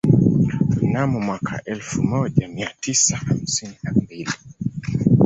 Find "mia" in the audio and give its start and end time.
2.47-2.71